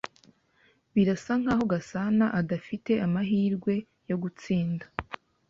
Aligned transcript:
Birasa 0.93 1.31
nkaho 1.41 1.63
Gasanaadafite 1.71 2.91
amahirwe 3.05 3.73
yo 4.09 4.17
gutsinda. 4.23 4.85